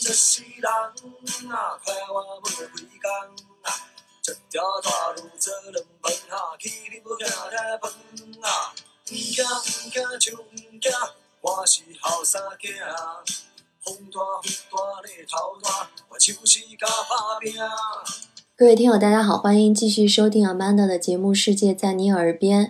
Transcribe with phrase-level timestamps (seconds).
[0.00, 0.70] 就是人
[1.50, 3.10] 啊，快活无几工
[3.62, 3.72] 啊，
[4.22, 7.80] 一条大路做两分啊，去你要行太远
[8.42, 8.74] 啊，
[9.10, 10.92] 毋惊毋惊就毋惊，
[11.40, 12.68] 我是后生囝，
[13.82, 17.54] 风大雨大日头大，我就是甲打拼。
[18.54, 22.66] 各位听友，大家好，欢迎继续收听 Amanda 的节目《世界在你耳边》。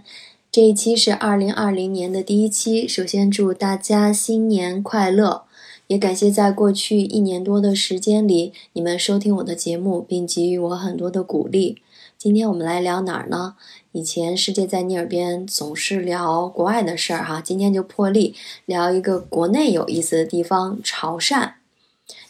[0.52, 5.47] 这一期是二零二零年的第一期，首先祝大家新年快乐，
[5.88, 11.80] 也感谢在过去一年多的时间里，你们收听我的节目，并给予我很多的鼓励。
[12.18, 13.56] 今天我们来聊哪儿呢？
[13.92, 18.34] 以前《世界在你耳边》总是聊国外的事儿哈，今天就破例
[18.66, 21.52] 聊一个国内有意思的地方——潮汕。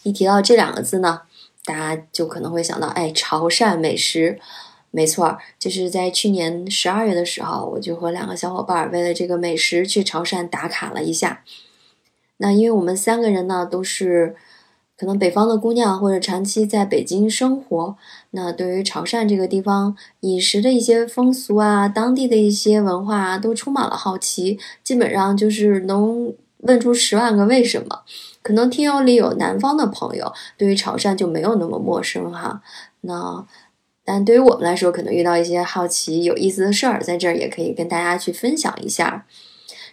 [0.05, 1.23] 一提到这两个字呢？
[1.65, 4.39] 大家就可能会想到，哎，潮汕美食，
[4.93, 11.43] 没错，就是在去年十二月的时候，我就和两个小伙伴为了这个美食去潮汕打卡了一下。
[12.39, 14.35] 那因为我们三个人呢，都是
[14.97, 17.97] 可能北方的姑娘，或者长期在北京生活，
[18.31, 28.01] 那对于潮汕这个地方饮食的一些风俗啊，当地的一些文化啊，都充满了好奇，基本上就是能问出十万个为什么。
[28.43, 32.63] 可能听友里有南方的朋友，对于潮汕就没有那么陌生哈。
[33.03, 33.45] 那，
[34.05, 39.27] 但对于我们来说，可能遇到一些好奇、有意思的事儿，在这儿也可以跟大家去分享一下。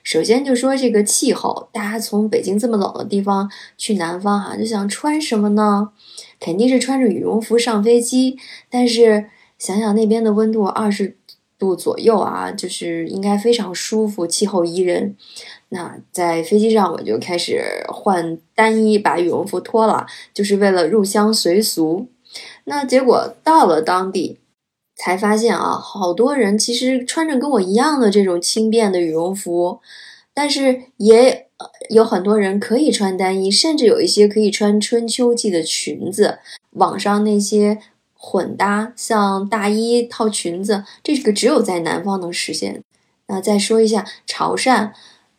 [0.06, 5.90] 首先就说这个气候，大家从北京这么冷的地方去南方哈，就想穿什么呢？
[6.40, 8.38] 肯定是穿着羽绒服上飞机。
[8.70, 9.26] 但是
[9.58, 11.18] 想想那边的温度二十
[11.58, 15.16] 度左右啊，就是应该非常舒服，气候宜人。
[15.70, 22.08] 那在飞机上，我就开始换单衣，把羽绒服脱了，就是为了入乡随俗。
[22.66, 24.38] 那结果到了当地，
[24.96, 29.80] 才发现啊，好多人其实穿着跟我一样的这种轻便的羽绒服，
[30.34, 31.48] 但是也
[31.90, 36.40] 有很多人可以穿单衣，甚至有一些可以穿春秋季的裙子。
[36.72, 37.80] 网上那些
[38.14, 42.82] 混搭，像大衣套裙子，这个只有在南方能实现。
[43.28, 44.92] 那再说一下潮汕。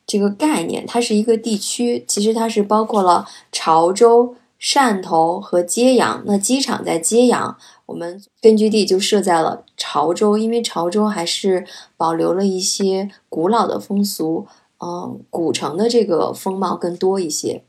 [0.07, 6.23] 这个概念，它是一个地区，其实它是包括了潮州、汕头和揭阳。
[6.27, 11.67] 那机场在揭阳，我们根据地就设在了潮州，因为潮州还是
[11.97, 14.47] 保留了一些古老的风俗，
[14.79, 17.63] 嗯，古城的这个风貌更多一些。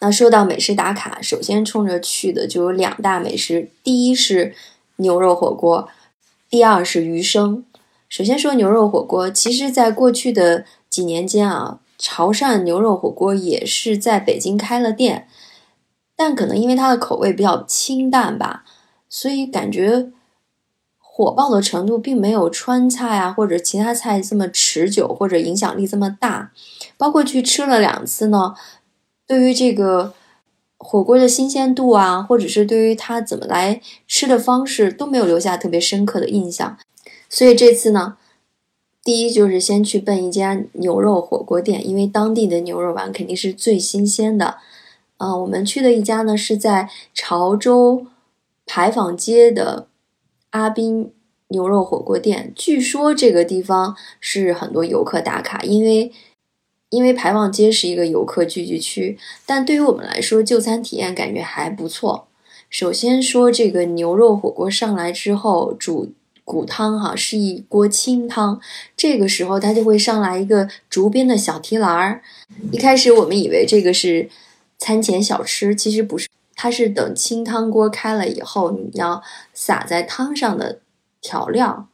[0.00, 4.54] 那说到美食打卡，首先冲着去的就有两大美食，第一是
[4.96, 5.88] 牛肉火锅，
[6.50, 7.64] 第二是鱼生。
[8.08, 10.64] 首先说牛肉火锅，其实在过去的。
[10.88, 15.28] 几年间啊，潮汕牛肉火锅也是在北京开了店，
[16.16, 18.64] 但可能因为它的口味比较清淡吧，
[19.18, 20.10] 所以感觉
[20.98, 26.52] 火爆的程度并没有川菜啊或者其他菜这么持久或者影响力这么大。
[26.98, 28.54] 包括去吃了两次呢，
[29.26, 30.12] 对于这个
[30.76, 36.76] 火锅的新鲜度啊，或者是对于它怎么来吃的方式都没有留下特别深刻的印象。
[37.30, 38.18] 所以这次呢。
[39.02, 44.56] 第一就是先去奔一家牛肉火锅店，因为当地的牛肉丸肯定是最新鲜的。
[45.18, 48.04] 啊，我们去的一家呢是在潮州
[48.66, 49.88] 牌坊街的
[50.50, 51.12] 阿斌
[51.48, 52.52] 牛肉火锅店。
[52.54, 56.12] 据说这个地方是很多游客打卡，因为
[56.90, 59.16] 因为牌坊街是一个游客聚集区。
[59.46, 62.28] 但对于我们来说，就餐体验感觉还不错。
[62.68, 66.12] 首先说这个牛肉火锅上来之后煮。
[66.46, 68.60] 骨汤哈是一锅清汤，
[68.96, 72.22] 这个时候它就会上来一个竹编的小提篮儿。
[72.70, 74.30] 一开始我们以为这个是
[74.78, 79.22] 餐前小吃，其实不是，它是等清汤锅开了以后，你要
[79.52, 80.80] 撒在汤上的
[81.20, 81.86] 调料，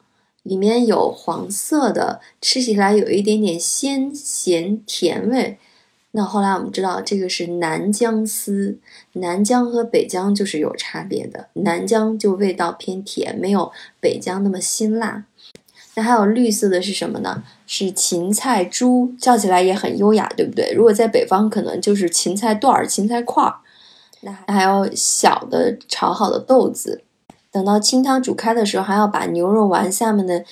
[0.44, 5.58] 里面有黄色的，吃起来有一点点鲜咸甜味。
[6.12, 8.78] 那后来我们知道，这个是南姜丝，
[9.14, 15.24] 南姜和北姜就是有差别的，南姜就味道偏甜，没有北姜那么辛辣。
[15.94, 17.42] 那还有绿色的是什么呢？
[17.66, 20.72] 是芹菜珠，叫起来也很优雅，对不对？
[20.72, 23.56] 如果在北方，可能就是芹菜段儿、芹菜块儿。
[24.22, 27.02] 那还有小的炒好的豆子，
[27.50, 30.44] 等到清汤煮开的时候，还要把牛肉丸下面的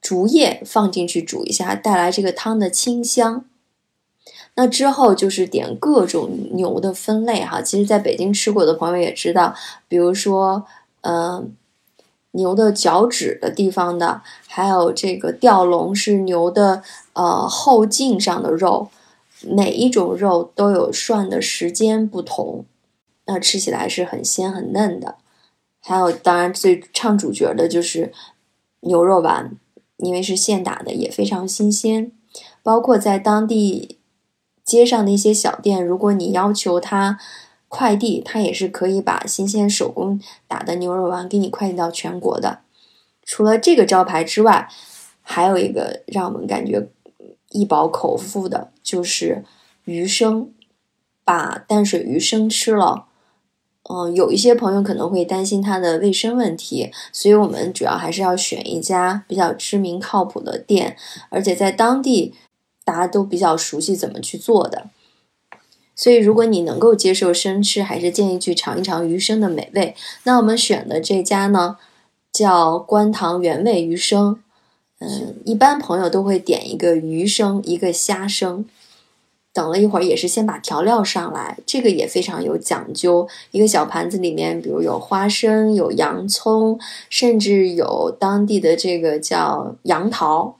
[0.00, 3.44] 竹叶放进去煮一下，带来这个汤的清香。
[4.54, 9.54] 那之后就是点各种牛的分类哈，其实在北京吃过的朋友也知道，
[9.88, 10.64] 比如说，
[11.02, 11.52] 嗯，
[12.32, 16.82] 牛的脚趾的地方的，还有这个吊龙是牛的
[17.14, 18.88] 呃后颈上的肉，
[19.42, 22.64] 每一种肉都有涮的时间不同，
[23.26, 25.16] 那吃起来是很鲜很嫩的。
[25.80, 28.12] 还有当然最唱主角的就是
[28.80, 29.56] 牛肉丸，
[29.96, 32.12] 因为是现打的，也非常新鲜，
[32.62, 33.98] 包括在当地。
[34.64, 37.18] 街上的一些小店，如果你要求他
[37.66, 42.60] 快递，他也是可以把新鲜手工打的牛肉丸给你快递到全国的。
[43.24, 44.68] 除了这个招牌之外，
[45.20, 46.88] 还有一个让我们感觉
[47.50, 49.44] 一饱口福的，就是
[49.84, 50.52] 鱼生，
[51.24, 53.08] 把淡水鱼生吃了。
[53.90, 60.96] 嗯，有一些朋友可能会担心它的卫生问题，所以我们主要还是要选一家比较知名靠谱的店，
[61.30, 62.34] 而且在当地
[62.84, 64.86] 大家都比较熟悉怎么去做的。
[65.94, 69.94] 所以，如果你能够接受生吃，还是建议去尝一尝鱼生的美味。
[70.24, 71.76] 那我们选的这家呢，
[72.32, 74.40] 叫观塘原味鱼生。
[75.00, 78.64] 嗯，一般朋友都会点一个鱼生，一个虾生。
[79.52, 83.28] 等了一会儿，也是先把调料上来，这个也非常有讲究。
[83.50, 90.56] 一个小盘子里面，比如有花生、有洋葱，甚至有当地的这个叫杨桃。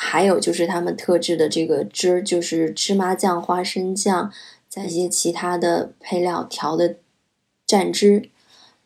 [0.00, 4.30] 还有就是他们特制的这个汁儿，就是芝麻酱、花生酱，
[4.68, 6.94] 再一些其他的配料调的
[7.66, 8.30] 蘸汁，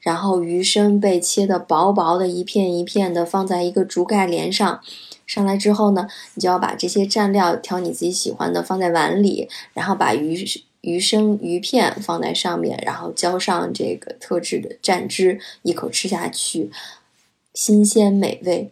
[0.00, 4.80] 然后鱼生被切的薄薄的一片一片的放在一个竹盖帘上，
[5.32, 10.46] 上来之后呢，你就要把这些蘸料挑你自己喜欢的放在碗里，然后把鱼
[10.82, 16.70] 鱼生鱼片放在上面，然后浇上这个特制的蘸汁，一口吃下去，
[17.54, 18.70] 新鲜美味。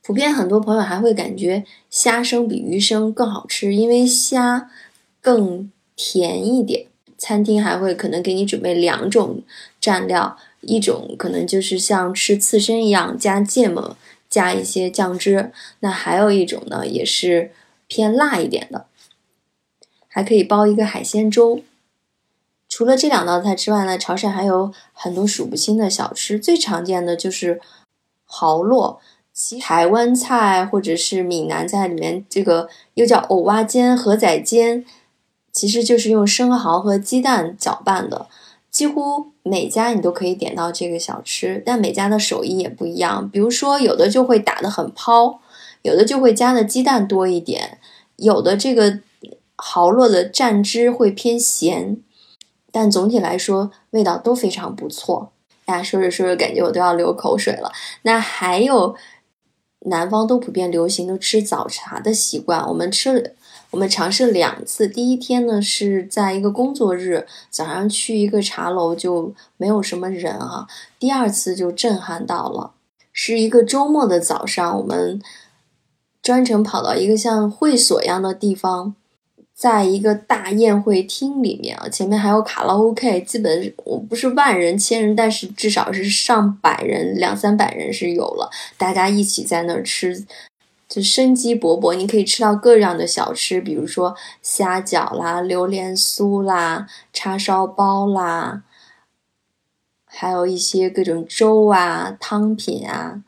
[0.00, 4.70] 普遍很多朋友还会感觉虾生比鱼生更好吃，因为虾
[5.20, 6.86] 更甜一点。
[7.18, 9.40] 餐厅还会可能给你准备两种
[9.82, 13.96] 蘸料，一种可能就是像吃刺身一样加芥末，
[14.36, 15.50] 加一些酱汁；
[15.80, 17.52] 那还有一种呢，也是
[17.86, 18.84] 偏辣一点的，
[20.08, 21.62] 还可以包一个海鲜粥。
[22.68, 27.62] 除了这两道菜之外呢，潮汕还有很多数不清的小吃，最常见的就是
[28.26, 28.98] 蚝烙。
[29.32, 34.84] 其台湾菜或者是闽南菜里面，这个又叫藕蛙煎、河仔煎，
[35.50, 38.28] 其实就是用生蚝和鸡蛋搅拌的。
[38.76, 43.26] 几乎每家你都可以点到这个小吃，但每家的手艺也不一样。
[43.30, 45.40] 比如说，有的就会打得很抛，
[45.80, 47.78] 有的就会加的鸡蛋多一点，
[48.16, 48.98] 有的这个
[49.56, 51.96] 蚝烙的蘸汁会偏咸，
[52.70, 55.32] 但总体来说味道都非常不错。
[55.64, 57.72] 大家说着说着，感觉我都要流口水了。
[58.02, 58.94] 那还有。
[59.88, 63.35] 南方都普遍流行的吃早茶的习惯，我们吃，
[63.70, 64.86] 我们尝试两次。
[64.86, 70.66] 第一天呢是在一个工作日早上去一个茶楼，就没有什么人啊。
[70.98, 72.72] 第二次就震撼到了，
[73.12, 75.20] 是一个周末的早上，我们
[76.22, 78.94] 专程跑到一个像会所一样的地方。
[79.54, 90.26] 在一个大宴会厅里面啊，前面还有卡拉 OK，基本我不是万人、千人，但是至少是上百人、两三百人是有了，大家一起在那儿吃，
[90.88, 91.94] 就生机勃勃。
[91.94, 98.62] 你可以吃到各样的小吃，比如说虾饺啦、榴莲酥啦、叉烧包啦，
[100.04, 103.22] 还有一些各种粥啊、汤品啊。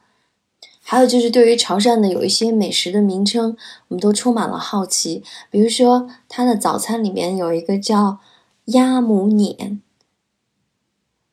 [0.91, 3.55] 还有就是，对于潮汕的有一些美食的名称，
[3.89, 5.23] 我们都充满了好奇。
[5.51, 8.21] 比如说，它的早餐里面有一个叫
[8.65, 9.83] 鸭母碾，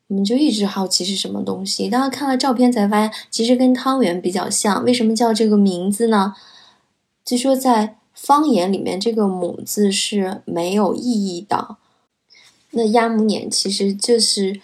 [0.08, 1.90] 我们就一直好奇是什么东西。
[1.90, 4.84] 当看了照片才发现，其实跟汤圆比较像。
[4.84, 6.36] 为什么叫这个名字呢？
[7.24, 11.78] 据说在方言里面，这个“母”字是没有意义的。
[12.72, 14.62] 那鸭母碾其实就是。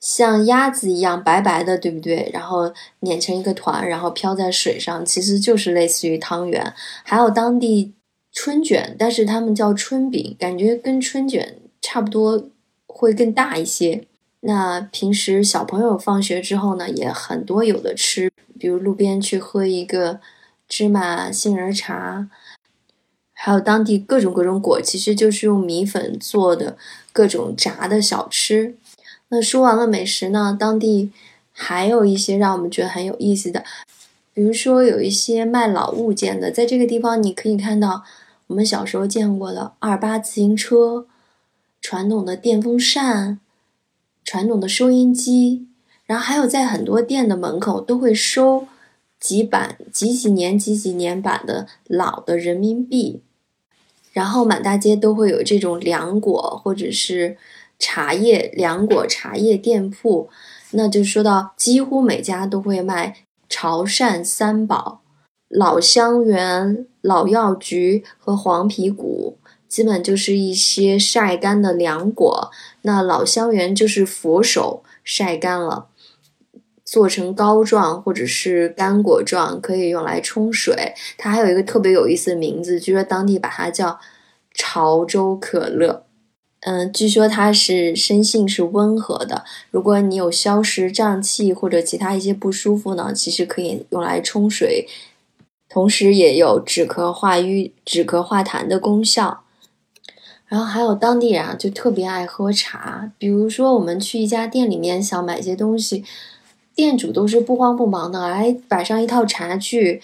[0.00, 2.30] 像鸭子一样白白的，对不对？
[2.32, 6.72] 然后碾成一个团，然后飘在水上，其实就是类似于汤圆。
[7.02, 7.94] 还有当地
[8.30, 12.48] 春卷，但是他们叫春饼，感觉跟春卷差不多，
[12.86, 14.06] 会更大一些。
[14.40, 20.20] 那平时小朋友放学之后呢，也很多有的吃，比如路边去喝一个
[20.68, 22.28] 芝麻杏仁茶，
[23.32, 26.76] 还有当地各种各种果，其实就是用米粉做的
[27.12, 28.76] 各种炸的小吃。
[29.30, 31.10] 那说完了美食呢，当地
[31.52, 33.64] 还有一些让我们觉得很有意思的，
[34.32, 38.04] 比如说有一些卖老物件的，在这个地方你可以看到
[38.46, 41.06] 我们小时候见过的二八自行车、
[41.80, 43.40] 传统的电风扇、
[44.28, 45.66] 传统的收音机，
[46.04, 48.68] 然后还有在很多店的门口都会收
[49.18, 53.22] 几版几几年几几年版的老的人民币，
[54.12, 57.38] 然后满大街都会有这种凉果或者是。
[57.80, 60.28] 茶叶凉果茶叶店铺，
[60.72, 63.18] 那就说到几乎每家都会卖
[63.48, 65.00] 潮汕三宝：
[65.48, 69.37] 老香园、老药局和黄皮谷，
[69.68, 72.50] 基本就是一些晒干的凉果。
[72.82, 75.88] 那老香圆就是佛手晒干了，
[76.84, 80.94] 做成膏状或者是干果状，可以用来冲水。
[81.18, 84.00] 它还有一个特别有意思的名字，据说当地把它叫
[84.54, 86.04] 潮州可乐。
[86.60, 89.44] 嗯，据说它是生性是温和的。
[89.70, 94.88] 如果你有消食胀气或者其他一些不舒服呢，其实可以用来冲水，
[95.68, 99.44] 同时也有止咳化瘀、止咳化痰的功效。
[100.48, 103.10] 然后还有当地人啊，就特别爱喝茶。
[103.18, 106.04] 比如说，我们去一家店里面想买些东西，
[106.74, 110.00] 店主都是不慌不忙的，来摆上一套茶具，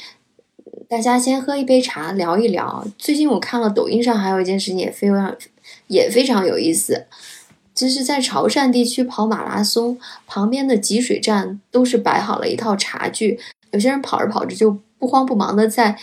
[0.89, 2.87] 大家先喝一杯茶，聊一聊。
[2.97, 5.35] 最近我看了抖音上还有一件事情也非常。
[5.87, 7.07] 也非常有意思，
[7.75, 15.99] 就是在潮汕地区跑马拉松，旁边的集水站都是摆好了一套茶具，有些人跑着跑着就不慌不忙的在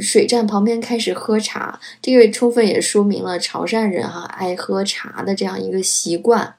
[0.00, 6.56] 水站旁边开始喝茶，这个充分也说明了潮汕人哈爱喝茶的这样一个习惯。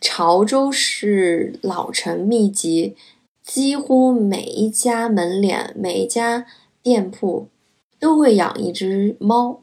[0.00, 2.94] 潮州是老城密集，
[3.42, 6.46] 几乎每一家门脸、每一家
[6.82, 7.48] 店铺
[7.98, 9.60] 都会养一只猫。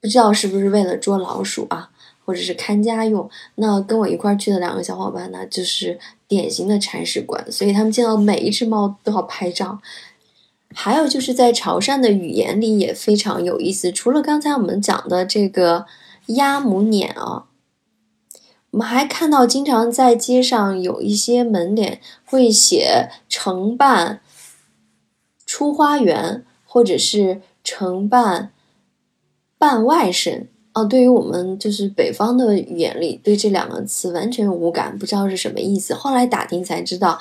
[0.00, 1.90] 不知道是不是为了捉老鼠啊，
[2.26, 3.30] 或者是看家用？
[3.54, 5.98] 那跟我一块去的两个小伙伴呢，就是
[6.28, 9.80] 典型的铲屎官，所以他们见到每一只猫都要拍照。
[10.74, 15.86] 还有就是在潮汕的语言里也非常有意思，除了刚才我们讲的这个
[16.26, 17.46] 鸭母撵啊，
[18.72, 24.20] 我们还看到经常在街上有一些门脸会写承办
[25.46, 28.50] 出花园，或者是承办。
[29.56, 35.94] 办外甥哦，对于我们就是北方的语言里，对这两个词完全无感，不知道是什么意思。
[35.94, 37.18] 后来打听才知道，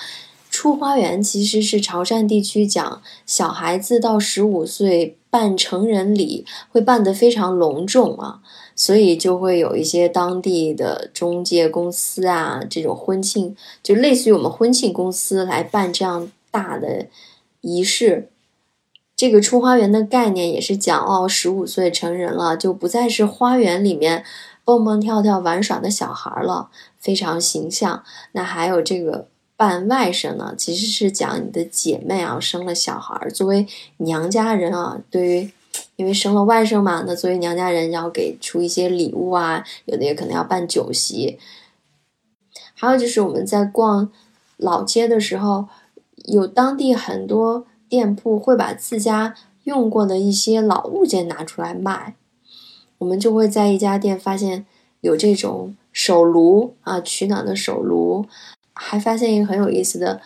[0.64, 8.40] 出花园其实是潮汕地区讲小孩子到十五岁办成人礼会办得非常隆重啊，
[8.74, 13.54] 所以就会有一些当地的中介公司啊，这种婚庆
[13.84, 17.08] 就类似于我们婚庆公司来办这样大的
[17.60, 18.30] 仪式。
[19.18, 24.24] 这个出花园的概念也是讲哦，十五岁成人了，就不再是花园里面
[24.64, 28.02] 蹦蹦跳跳玩耍的小孩了，非常形象。
[28.32, 29.28] 那还有这个
[29.64, 33.66] 办外甥呢，其实是讲你的姐妹啊生了小孩儿，作为
[33.98, 35.52] 娘家人啊，对于
[35.96, 41.40] 因为生了外甥嘛，那作为娘家人要给出一些礼物啊，有的也可能要办酒席。
[42.74, 44.12] 还有就是我们在逛
[44.58, 45.70] 老街的时候，
[46.26, 47.66] 有当地很多。
[47.90, 52.16] 店铺会把自家用过的一些老物件拿出来卖，
[52.98, 54.66] 我们就会在一家店发现
[55.02, 58.26] 有这种手炉啊，取暖的手炉，
[58.74, 60.22] 还发现一个很有意思的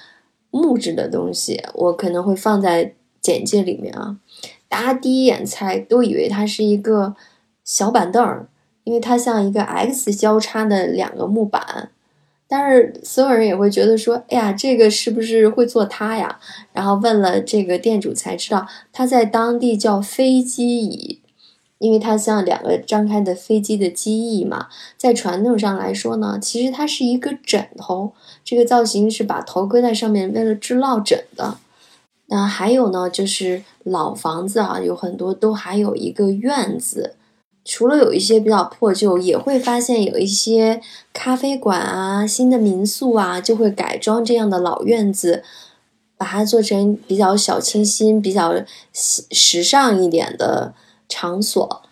[0.52, 4.18] 木质的东西，我可能会放在简介里面啊。
[4.70, 7.16] 大家第一眼猜都以为它是一个
[7.64, 8.48] 小板凳儿，
[8.84, 11.92] 因为它像一个 X 交叉的两个木板。
[12.50, 16.40] 但是所有人也会觉得说，哎呀，这个是不是会做它呀？
[16.72, 21.22] 然后问了这个店主才知道，它在当地叫飞机椅，
[21.80, 24.68] 因为它像两个张开的飞机的机翼嘛。
[24.98, 31.58] 在传统上来说呢，其实它是一个枕头，这个造型是把头搁在上面，为了治落枕的。
[32.28, 37.16] 那还有呢，就是老房子啊，有很多都还有一个院子。
[37.64, 40.82] 除了有一些比较破旧，也会发现有一些
[41.12, 45.44] 咖啡馆啊、新的民宿啊，就会改装这样的老院子，
[46.18, 48.54] 把它做成比较小清新、比较
[48.94, 50.74] 时尚一点的
[51.10, 51.84] 场所。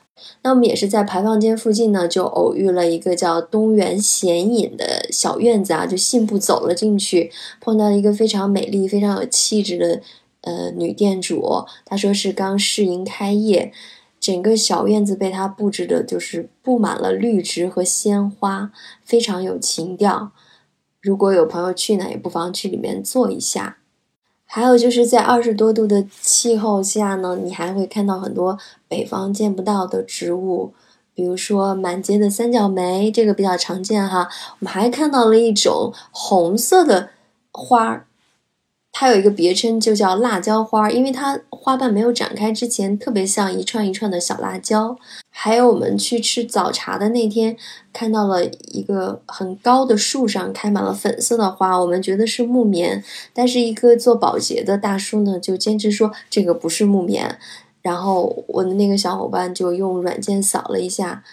[0.43, 10.01] 那我们也是在排放间附近呢，就偶遇了一个叫东园闲隐的小院子啊，就信步走了进去，碰到了一个非常美丽、非常有气质的
[10.41, 13.71] 呃女店主，她说是刚试营开业。
[14.17, 18.71] 整个小院子被她布置的，就是布满了绿植和鲜花，
[19.03, 20.31] 非常有情调。
[21.01, 23.77] 如果有朋友去呢，也不妨去里面坐一下。
[24.47, 30.73] 还有就是在二十多度的气候下呢，你还会看到很多北方见不到的植物，
[31.13, 34.29] 比如说满街的三角梅，这个比较常见哈。
[34.59, 37.09] 我们还看到了一种红色的
[37.51, 38.05] 花儿。
[38.97, 44.97] 它有一个别称，就叫辣椒花，因为它花瓣没有展开之前，特别像一串一串的小辣椒。
[45.37, 47.57] 还有我们去吃早茶的那天，
[47.91, 57.37] 看到了一个很高的树上开满了粉色的花，我们觉得是木棉，但是一个做保洁的大叔呢，就坚持说这个不是木棉。
[57.81, 61.23] 然后我的那个小伙伴就用软件扫了一下，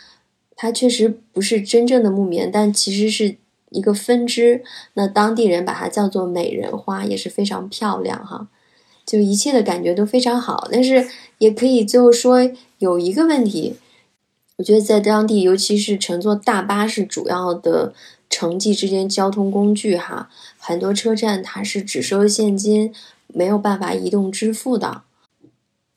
[0.56, 3.36] 它确实不是真正的木棉，但其实是。
[3.74, 8.48] 一个分支，那当地人把它叫做美人花，也是非常漂亮哈，
[9.06, 10.68] 就一切的感觉都非常好。
[10.70, 12.40] 但是也可以最后说
[12.76, 13.76] 有一个问题，
[14.62, 17.92] 我觉得在当地，尤其是乘坐大巴是主要的
[18.30, 22.94] 城际之间交通工具哈，很多车站它是只收现金，
[23.26, 25.02] 没有办法移动支付的。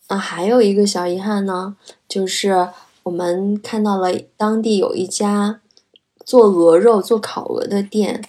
[0.07, 1.75] 啊，还有一个小遗憾呢，
[2.07, 2.69] 就是
[3.03, 5.61] 我们看到了当地有一家
[6.25, 8.23] 做鹅肉、做烤鹅的店。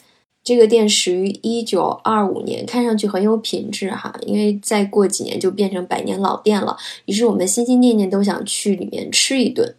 [0.44, 6.76] 这个店始于一九二五年，看上去很有品质哈，因为再过几年就变成百年老店了。
[7.06, 9.74] 于是我们心心念念都想去里面吃一顿。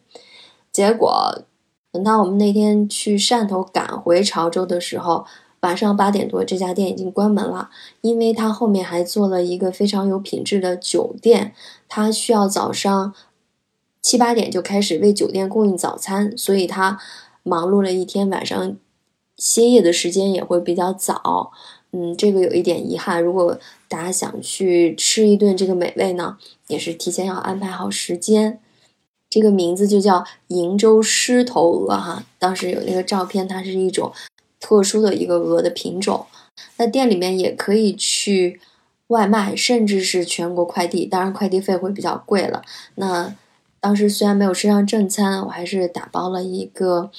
[0.78, 1.42] 结果
[1.92, 5.26] 等到我们那天去汕头赶回潮州的时候，
[5.62, 11.56] 晚上八点多，这家店已经关门了，因为它后面还做了一个非常有品质的酒店，
[11.90, 13.16] 它需要早上
[14.04, 17.00] 七八点就开始为酒店供应早餐，所以他
[17.42, 18.78] 忙碌了一天，晚上。
[19.36, 21.52] 歇业的时间也会比较早，
[21.92, 23.24] 嗯，这个有一点遗憾。
[23.24, 23.58] 如果
[23.88, 28.60] 大家想去吃一顿这个美味呢，也是提前要安排好时间。
[29.30, 34.12] 这个名字就叫瀛洲狮头鹅哈，当时有那个照片，它是一种
[34.60, 36.26] 特殊的一个鹅的品种。
[36.78, 38.60] 那店里面也可以去
[39.08, 42.64] 外卖，甚至是全国快递，当然快递费会比较贵了。
[42.96, 43.36] 那
[43.80, 47.12] 当时虽然没有吃上正餐，我还是打包了一个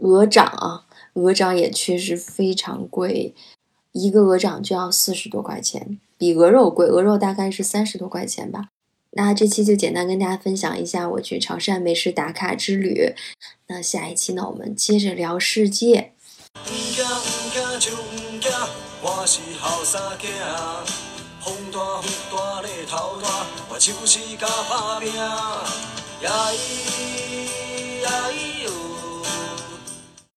[0.00, 0.84] 鹅掌啊。
[1.12, 3.32] 鹅掌也确实非常贵，
[3.92, 6.88] 一个鹅掌就要四十多块钱，比鹅肉贵。
[6.88, 8.70] 鹅肉大概是三十多块钱吧。
[9.16, 13.14] 那这期就简单跟大家分享一下我去潮汕美食打卡之旅。
[13.68, 16.12] 那下一期呢，我们接着聊世界。